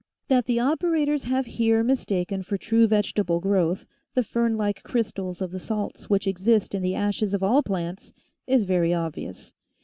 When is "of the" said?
5.43-5.59